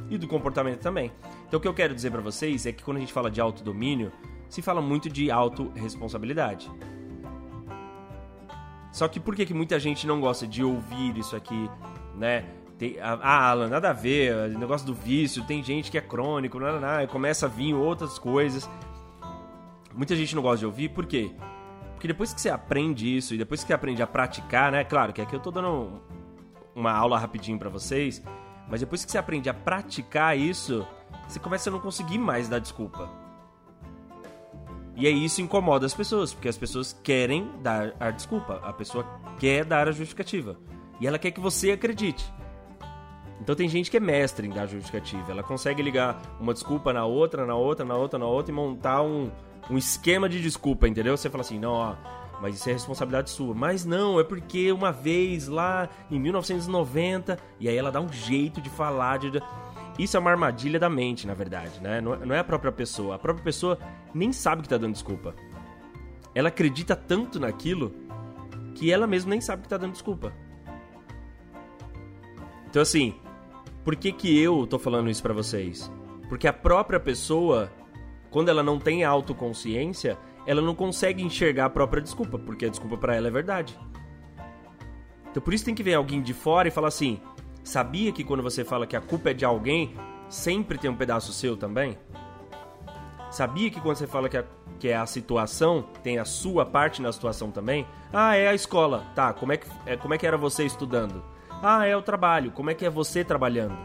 [0.10, 1.12] e do comportamento também.
[1.48, 3.40] Então o que eu quero dizer para vocês é que quando a gente fala de
[3.40, 4.12] autodomínio,
[4.50, 6.70] se fala muito de autorresponsabilidade.
[8.92, 11.70] Só que por que, que muita gente não gosta de ouvir isso aqui,
[12.16, 12.46] né?
[12.80, 16.80] Tem, ah, Alan, nada a ver, negócio do vício, tem gente que é crônico, não,
[16.80, 18.70] não, começa a vir outras coisas.
[19.94, 21.30] Muita gente não gosta de ouvir, por quê?
[21.92, 24.86] Porque depois que você aprende isso e depois que você aprende a praticar, né?
[24.86, 26.02] Claro que aqui eu tô dando
[26.74, 28.24] uma aula rapidinho para vocês,
[28.70, 30.88] mas depois que você aprende a praticar isso,
[31.28, 33.10] você começa a não conseguir mais dar desculpa.
[34.96, 39.06] E aí isso incomoda as pessoas, porque as pessoas querem dar a desculpa, a pessoa
[39.38, 40.58] quer dar a justificativa.
[41.02, 42.39] E ela quer que você acredite.
[43.42, 45.32] Então tem gente que é mestre em dar justificativa.
[45.32, 49.02] Ela consegue ligar uma desculpa na outra, na outra, na outra, na outra e montar
[49.02, 49.32] um,
[49.70, 51.16] um esquema de desculpa, entendeu?
[51.16, 51.96] Você fala assim, não, ó,
[52.42, 53.54] mas isso é responsabilidade sua.
[53.54, 58.62] Mas não, é porque uma vez lá em 1990, e aí ela dá um jeito
[58.62, 59.32] de falar de.
[59.98, 62.00] Isso é uma armadilha da mente, na verdade, né?
[62.00, 63.16] Não é a própria pessoa.
[63.16, 63.78] A própria pessoa
[64.14, 65.36] nem sabe que tá dando desculpa.
[66.34, 67.94] Ela acredita tanto naquilo
[68.76, 70.32] que ela mesma nem sabe que tá dando desculpa.
[72.70, 73.16] Então assim,
[73.90, 75.92] por que que eu tô falando isso para vocês?
[76.28, 77.72] Porque a própria pessoa,
[78.30, 82.98] quando ela não tem autoconsciência, ela não consegue enxergar a própria desculpa, porque a desculpa
[82.98, 83.76] para ela é verdade.
[85.32, 87.20] Então por isso tem que ver alguém de fora e falar assim:
[87.64, 89.96] sabia que quando você fala que a culpa é de alguém,
[90.30, 91.98] sempre tem um pedaço seu também?
[93.32, 94.46] Sabia que quando você fala que, a,
[94.80, 97.88] que é a situação, tem a sua parte na situação também?
[98.14, 99.08] Ah, é a escola.
[99.16, 101.24] Tá, como é que, é, como é que era você estudando?
[101.62, 102.52] Ah, é o trabalho.
[102.52, 103.78] Como é que é você trabalhando?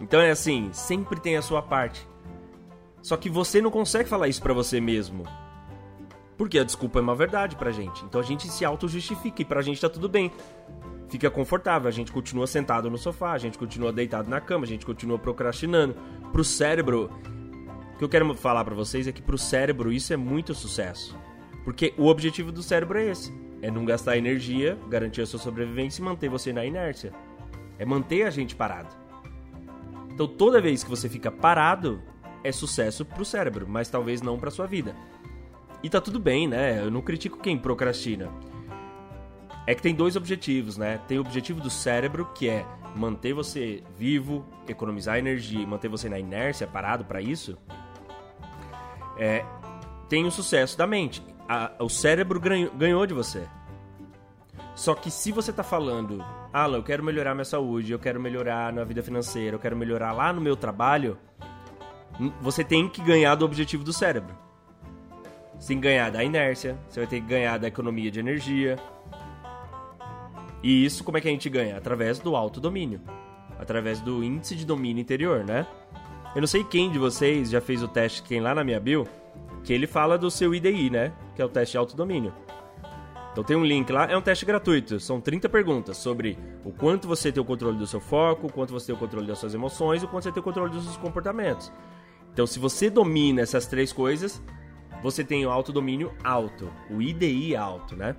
[0.00, 2.06] Então é assim, sempre tem a sua parte.
[3.02, 5.24] Só que você não consegue falar isso para você mesmo.
[6.36, 8.04] Porque a desculpa é uma verdade pra gente.
[8.04, 10.30] Então a gente se auto-justifica e pra gente tá tudo bem.
[11.08, 14.68] fica confortável, a gente continua sentado no sofá, a gente continua deitado na cama, a
[14.68, 15.94] gente continua procrastinando.
[16.32, 17.10] Pro cérebro,
[17.94, 21.16] o que eu quero falar para vocês é que pro cérebro isso é muito sucesso.
[21.64, 26.00] Porque o objetivo do cérebro é esse: é não gastar energia, garantir a sua sobrevivência
[26.00, 27.12] e manter você na inércia.
[27.78, 28.88] É manter a gente parado.
[30.12, 32.00] Então toda vez que você fica parado,
[32.42, 34.94] é sucesso pro cérebro, mas talvez não pra sua vida.
[35.82, 36.82] E tá tudo bem, né?
[36.82, 38.30] Eu não critico quem procrastina.
[39.66, 40.98] É que tem dois objetivos, né?
[41.08, 42.64] Tem o objetivo do cérebro, que é
[42.94, 47.58] manter você vivo, economizar energia e manter você na inércia, parado para isso.
[49.18, 49.44] É,
[50.08, 51.22] tem o sucesso da mente.
[51.48, 53.46] A, o cérebro ganhou, ganhou de você.
[54.74, 58.72] Só que se você tá falando, Alan, eu quero melhorar minha saúde, eu quero melhorar
[58.72, 61.18] na vida financeira, eu quero melhorar lá no meu trabalho,
[62.40, 64.34] você tem que ganhar do objetivo do cérebro.
[65.58, 68.76] Você tem que ganhar da inércia, você vai ter que ganhar da economia de energia,
[70.62, 71.76] e isso como é que a gente ganha?
[71.76, 73.00] Através do autodomínio.
[73.58, 75.66] Através do índice de domínio interior, né?
[76.34, 79.06] Eu não sei quem de vocês já fez o teste, quem lá na minha bio,
[79.66, 81.12] que ele fala do seu IDI, né?
[81.34, 82.32] Que é o teste de autodomínio.
[83.32, 85.00] Então tem um link lá, é um teste gratuito.
[85.00, 88.72] São 30 perguntas sobre o quanto você tem o controle do seu foco, o quanto
[88.72, 90.96] você tem o controle das suas emoções, o quanto você tem o controle dos seus
[90.96, 91.72] comportamentos.
[92.32, 94.40] Então se você domina essas três coisas,
[95.02, 98.14] você tem o autodomínio alto, o IDI alto, né?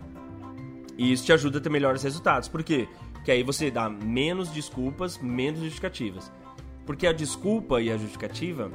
[0.98, 2.50] E isso te ajuda a ter melhores resultados.
[2.50, 2.90] Por quê?
[3.14, 6.30] Porque aí você dá menos desculpas, menos justificativas.
[6.86, 8.70] Porque a desculpa e a justificativa.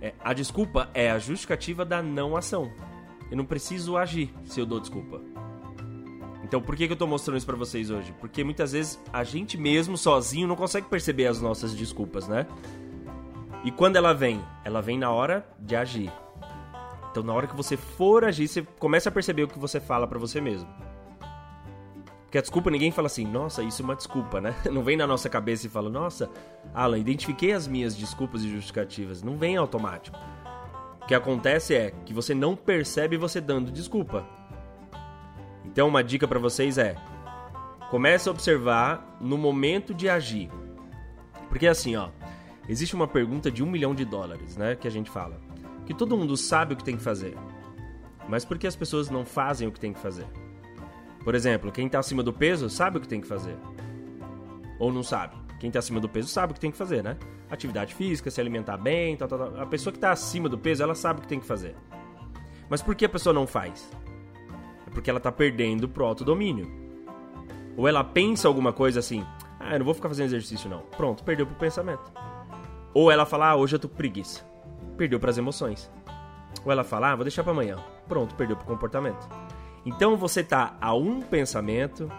[0.00, 2.72] É, a desculpa é a justificativa da não ação.
[3.30, 5.20] Eu não preciso agir se eu dou desculpa.
[6.42, 8.12] Então por que, que eu estou mostrando isso para vocês hoje?
[8.18, 12.46] Porque muitas vezes a gente mesmo sozinho não consegue perceber as nossas desculpas, né?
[13.62, 14.42] E quando ela vem?
[14.64, 16.10] Ela vem na hora de agir.
[17.10, 20.06] Então na hora que você for agir, você começa a perceber o que você fala
[20.06, 20.68] para você mesmo.
[22.30, 24.54] Porque a desculpa, ninguém fala assim, nossa, isso é uma desculpa, né?
[24.70, 26.30] Não vem na nossa cabeça e fala, nossa,
[26.72, 29.20] Alan, identifiquei as minhas desculpas e justificativas.
[29.20, 30.16] Não vem automático.
[31.02, 34.24] O que acontece é que você não percebe você dando desculpa.
[35.64, 36.94] Então, uma dica para vocês é:
[37.90, 40.48] comece a observar no momento de agir.
[41.48, 42.10] Porque assim, ó,
[42.68, 44.76] existe uma pergunta de um milhão de dólares, né?
[44.76, 45.40] Que a gente fala.
[45.84, 47.36] Que todo mundo sabe o que tem que fazer.
[48.28, 50.28] Mas por que as pessoas não fazem o que tem que fazer?
[51.24, 53.56] Por exemplo, quem está acima do peso sabe o que tem que fazer.
[54.78, 55.36] Ou não sabe.
[55.58, 57.18] Quem está acima do peso sabe o que tem que fazer, né?
[57.50, 59.60] Atividade física, se alimentar bem, tal, tal, tal.
[59.60, 61.76] A pessoa que está acima do peso, ela sabe o que tem que fazer.
[62.68, 63.90] Mas por que a pessoa não faz?
[64.86, 66.70] É porque ela está perdendo pro autodomínio.
[67.76, 69.24] Ou ela pensa alguma coisa assim,
[69.58, 70.80] ah, eu não vou ficar fazendo exercício não.
[70.96, 72.10] Pronto, perdeu pro pensamento.
[72.94, 74.42] Ou ela fala, ah, hoje eu tô preguiça.
[74.96, 75.90] Perdeu para as emoções.
[76.64, 77.76] Ou ela fala, ah, vou deixar para amanhã.
[78.08, 79.28] Pronto, perdeu pro comportamento.
[79.84, 82.10] Então você está a um pensamento,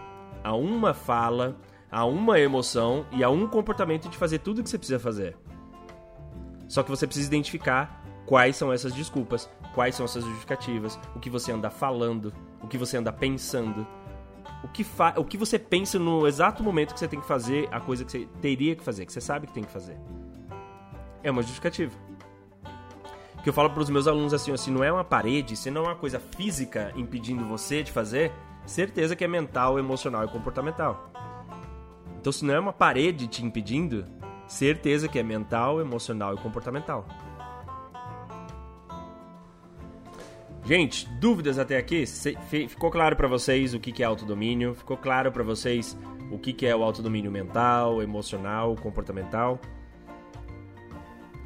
[0.42, 1.56] a uma fala,
[1.90, 5.36] a uma emoção e a um comportamento de fazer tudo o que você precisa fazer.
[6.68, 11.28] Só que você precisa identificar quais são essas desculpas, quais são essas justificativas, o que
[11.28, 13.86] você anda falando, o que você anda pensando,
[14.64, 17.68] o que, fa o que você pensa no exato momento que você tem que fazer
[17.70, 19.98] a coisa que você teria que fazer, que você sabe que tem que fazer.
[21.22, 21.92] É uma justificativa
[23.42, 25.82] que eu falo para os meus alunos assim, se não é uma parede, se não
[25.82, 28.32] é uma coisa física impedindo você de fazer,
[28.64, 31.10] certeza que é mental, emocional e comportamental.
[32.20, 34.06] Então, se não é uma parede te impedindo,
[34.46, 37.04] certeza que é mental, emocional e comportamental.
[40.64, 42.04] Gente, dúvidas até aqui?
[42.68, 44.72] Ficou claro para vocês o que é autodomínio?
[44.76, 45.98] Ficou claro para vocês
[46.30, 49.58] o que é o autodomínio mental, emocional, comportamental?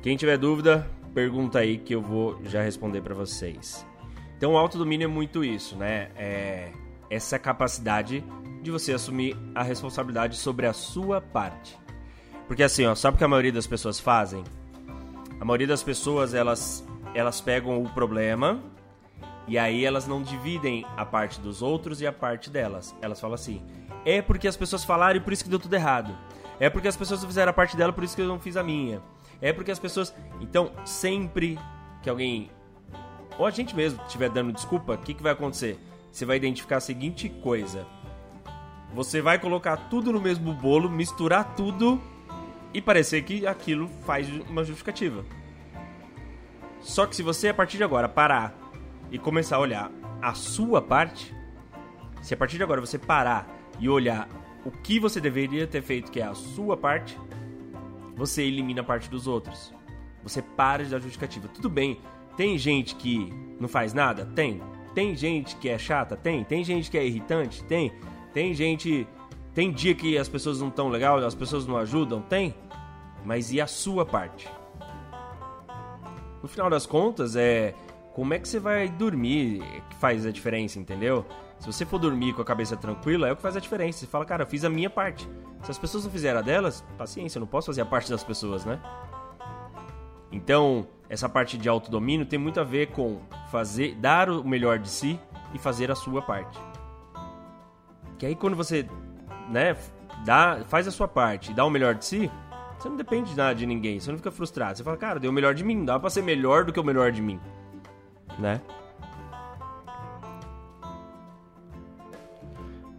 [0.03, 3.87] Quem tiver dúvida, pergunta aí que eu vou já responder para vocês.
[4.37, 6.11] Então, o autodomínio é muito isso, né?
[6.15, 6.71] É
[7.09, 8.23] essa capacidade
[8.61, 11.79] de você assumir a responsabilidade sobre a sua parte.
[12.47, 14.45] Porque assim, ó, sabe o que a maioria das pessoas fazem?
[15.41, 18.63] A maioria das pessoas, elas, elas pegam o problema
[19.49, 22.95] e aí elas não dividem a parte dos outros e a parte delas.
[23.01, 23.63] Elas falam assim:
[24.05, 26.15] é porque as pessoas falaram e por isso que deu tudo errado.
[26.61, 28.63] É porque as pessoas fizeram a parte dela, por isso que eu não fiz a
[28.63, 29.01] minha.
[29.41, 30.15] É porque as pessoas.
[30.41, 31.59] Então, sempre
[32.03, 32.51] que alguém.
[33.39, 35.79] Ou a gente mesmo estiver dando desculpa, o que, que vai acontecer?
[36.11, 37.87] Você vai identificar a seguinte coisa:
[38.95, 42.01] você vai colocar tudo no mesmo bolo, misturar tudo
[42.73, 45.25] e parecer que aquilo faz uma justificativa.
[46.81, 48.55] Só que se você a partir de agora parar
[49.11, 49.91] e começar a olhar
[50.23, 51.35] a sua parte,
[52.23, 54.29] se a partir de agora você parar e olhar
[54.65, 57.19] o que você deveria ter feito, que é a sua parte,
[58.17, 59.73] você elimina a parte dos outros.
[60.25, 61.47] Você para de dar justificativa.
[61.47, 62.01] Tudo bem,
[62.37, 64.25] tem gente que não faz nada?
[64.25, 64.61] Tem.
[64.95, 66.17] Tem gente que é chata?
[66.17, 66.43] Tem.
[66.43, 67.63] Tem gente que é irritante?
[67.65, 67.93] Tem.
[68.33, 69.07] Tem gente
[69.55, 72.21] Tem dia que as pessoas não estão legal, as pessoas não ajudam?
[72.21, 72.55] Tem.
[73.25, 74.49] Mas e a sua parte?
[76.43, 77.75] No final das contas, é
[78.13, 81.25] como é que você vai dormir que faz a diferença, entendeu?
[81.59, 84.01] Se você for dormir com a cabeça tranquila, é o que faz a diferença.
[84.01, 85.29] Você fala, cara, eu fiz a minha parte.
[85.63, 88.23] Se as pessoas não fizeram a delas, paciência, eu não posso fazer a parte das
[88.23, 88.81] pessoas, né?
[90.31, 94.89] Então, essa parte de autodomínio tem muito a ver com fazer, dar o melhor de
[94.89, 95.19] si
[95.55, 96.59] e fazer a sua parte.
[98.19, 98.89] Que aí quando você,
[99.49, 99.77] né,
[100.25, 102.31] dá, faz a sua parte e dá o melhor de si,
[102.79, 104.77] você não depende de nada de ninguém, você não fica frustrado.
[104.77, 106.85] Você fala, cara, deu o melhor de mim, dá pra ser melhor do que o
[106.85, 107.41] melhor de mim,
[108.39, 108.61] né?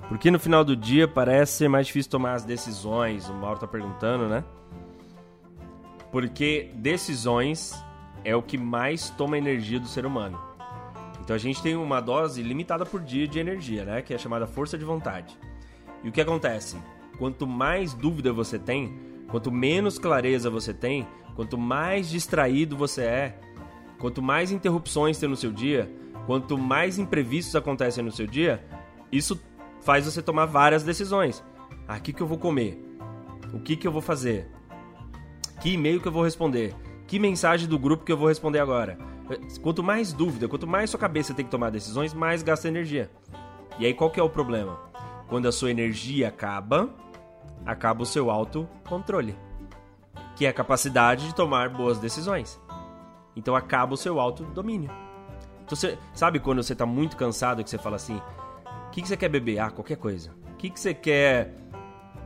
[0.07, 3.67] Porque no final do dia parece ser mais difícil tomar as decisões, o Mauro tá
[3.67, 4.43] perguntando, né?
[6.11, 7.73] Porque decisões
[8.23, 10.39] é o que mais toma energia do ser humano.
[11.21, 14.01] Então a gente tem uma dose limitada por dia de energia, né?
[14.01, 15.37] Que é chamada força de vontade.
[16.03, 16.77] E o que acontece?
[17.17, 18.97] Quanto mais dúvida você tem,
[19.29, 23.39] quanto menos clareza você tem, quanto mais distraído você é,
[23.99, 25.91] quanto mais interrupções tem no seu dia,
[26.25, 28.63] quanto mais imprevistos acontecem no seu dia,
[29.11, 29.39] isso
[29.87, 31.41] faz você tomar várias decisões.
[31.87, 32.77] Ah, o que, que eu vou comer?
[33.53, 34.51] O que, que eu vou fazer?
[35.61, 36.75] Que e-mail que eu vou responder?
[37.07, 38.97] Que mensagem do grupo que eu vou responder agora?
[39.61, 43.09] Quanto mais dúvida, quanto mais sua cabeça tem que tomar decisões, mais gasta energia.
[43.79, 44.77] E aí qual que é o problema?
[45.29, 46.89] Quando a sua energia acaba,
[47.65, 49.37] acaba o seu autocontrole,
[50.35, 52.59] que é a capacidade de tomar boas decisões.
[53.37, 54.91] Então acaba o seu autodomínio.
[55.63, 58.21] Então, você, sabe quando você está muito cansado que você fala assim:
[58.87, 59.59] o que, que você quer beber?
[59.59, 60.31] Ah, qualquer coisa.
[60.51, 61.53] O que, que você quer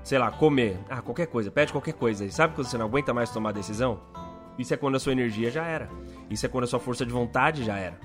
[0.04, 0.80] sei lá, comer.
[0.90, 2.26] Ah, qualquer coisa, pede qualquer coisa.
[2.26, 4.02] E sabe quando você não aguenta mais tomar decisão?
[4.58, 5.90] Isso é quando a sua energia já era.
[6.30, 8.00] Isso é quando a sua força de vontade já era.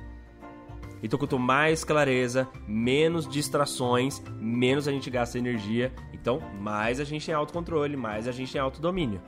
[1.02, 5.92] Então, quanto mais clareza, menos distrações, menos a gente gasta energia.
[6.12, 9.20] Então, mais a gente tem autocontrole, mais a gente tem autodomínio.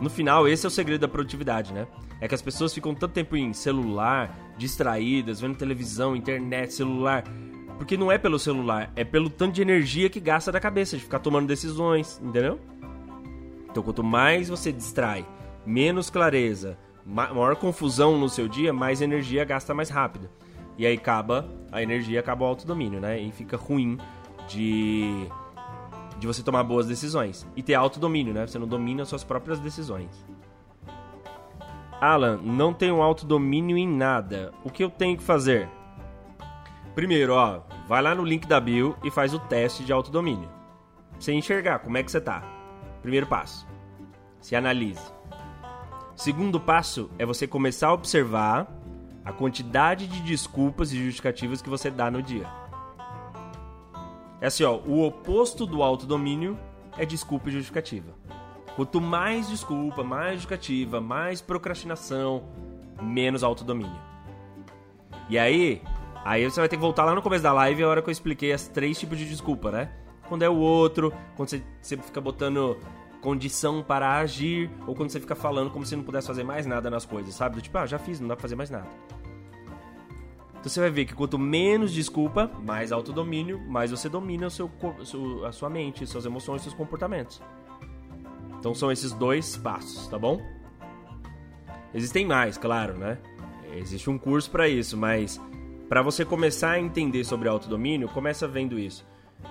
[0.00, 1.86] No final, esse é o segredo da produtividade, né?
[2.20, 7.22] É que as pessoas ficam tanto tempo em celular, distraídas, vendo televisão, internet, celular,
[7.76, 11.02] porque não é pelo celular, é pelo tanto de energia que gasta da cabeça, de
[11.02, 12.58] ficar tomando decisões, entendeu?
[13.70, 15.26] Então, quanto mais você distrai,
[15.66, 20.30] menos clareza, maior confusão no seu dia, mais energia gasta mais rápido.
[20.78, 23.20] E aí acaba, a energia acaba o autodomínio, né?
[23.20, 23.98] E fica ruim
[24.48, 25.28] de
[26.18, 28.46] de você tomar boas decisões e ter autodomínio, né?
[28.46, 30.24] Você não domina suas próprias decisões.
[32.00, 34.52] Alan, não tenho autodomínio em nada.
[34.64, 35.68] O que eu tenho que fazer?
[36.94, 40.48] Primeiro, ó, vai lá no link da bio e faz o teste de autodomínio.
[41.18, 42.42] Você enxergar como é que você tá.
[43.02, 43.66] Primeiro passo.
[44.40, 45.12] Se analise.
[46.14, 48.68] Segundo passo é você começar a observar
[49.24, 52.46] a quantidade de desculpas e justificativas que você dá no dia.
[54.40, 56.58] É assim, ó, o oposto do autodomínio
[56.96, 58.12] é desculpa e justificativa.
[58.76, 62.44] Quanto mais desculpa, mais justificativa, mais procrastinação,
[63.02, 64.00] menos autodomínio.
[65.28, 65.82] E aí,
[66.24, 68.12] Aí você vai ter que voltar lá no começo da live, a hora que eu
[68.12, 69.92] expliquei as três tipos de desculpa, né?
[70.26, 72.78] Quando é o outro, quando você, você fica botando
[73.20, 76.90] condição para agir, ou quando você fica falando como se não pudesse fazer mais nada
[76.90, 77.56] nas coisas, sabe?
[77.56, 78.88] Do tipo, ah, já fiz, não dá pra fazer mais nada.
[80.64, 84.70] Então você vai ver que quanto menos desculpa, mais autodomínio, mais você domina o seu,
[85.46, 87.42] a sua mente, suas emoções, seus comportamentos.
[88.58, 90.40] Então são esses dois passos, tá bom?
[91.92, 93.18] Existem mais, claro, né?
[93.74, 95.38] Existe um curso para isso, mas
[95.94, 99.06] para você começar a entender sobre autodomínio, começa vendo isso.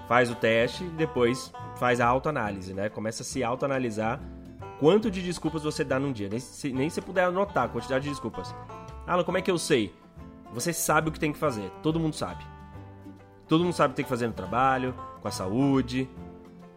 [0.10, 2.90] Faz o teste depois faz a autoanálise, né?
[2.90, 4.20] Começa a se autoanalisar
[4.78, 6.28] quanto de desculpas você dá num dia.
[6.28, 8.54] Nem se, nem se puder anotar a quantidade de desculpas.
[9.08, 9.96] Alan, como é que eu sei?
[10.52, 11.72] Você sabe o que tem que fazer.
[11.82, 12.44] Todo mundo sabe.
[13.48, 16.10] Todo mundo sabe o que tem que fazer no trabalho, com a saúde,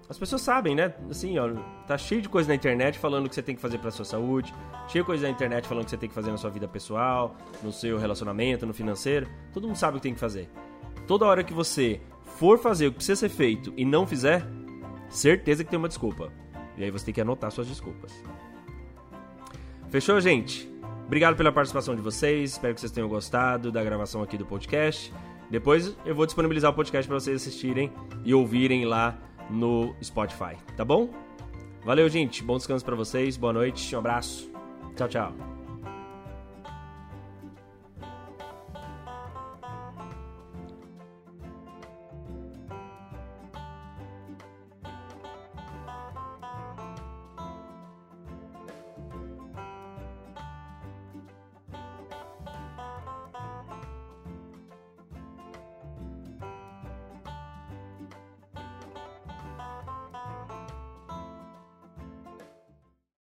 [0.08, 0.94] as pessoas sabem, né?
[1.10, 1.48] Assim, ó,
[1.86, 4.04] tá cheio de coisa na internet falando o que você tem que fazer para sua
[4.04, 4.54] saúde,
[4.88, 6.68] cheio de coisa na internet falando o que você tem que fazer na sua vida
[6.68, 9.26] pessoal, no seu relacionamento, no financeiro.
[9.52, 10.48] Todo mundo sabe o que tem que fazer.
[11.07, 12.00] Toda hora que você
[12.38, 14.46] for fazer o que precisa ser feito e não fizer,
[15.09, 16.32] certeza que tem uma desculpa.
[16.76, 18.12] E aí você tem que anotar suas desculpas.
[19.88, 20.70] Fechou, gente?
[21.07, 22.52] Obrigado pela participação de vocês.
[22.52, 25.12] Espero que vocês tenham gostado da gravação aqui do podcast.
[25.50, 27.92] Depois eu vou disponibilizar o podcast para vocês assistirem
[28.24, 29.16] e ouvirem lá
[29.51, 31.11] no Spotify, tá bom?
[31.84, 32.42] Valeu, gente.
[32.42, 33.36] Bom descanso para vocês.
[33.36, 33.94] Boa noite.
[33.94, 34.51] Um abraço.
[34.97, 35.55] Tchau, tchau.